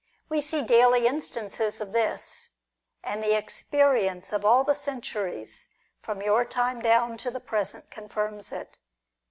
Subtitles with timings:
[0.29, 2.49] We see daily instances of this,
[3.03, 5.69] and the experi ence of all the centuries,
[6.01, 8.79] from your time down to the present, confirms it.